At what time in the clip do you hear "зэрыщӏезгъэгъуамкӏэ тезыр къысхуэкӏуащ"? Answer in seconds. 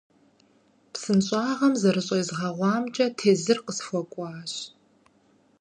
1.81-4.53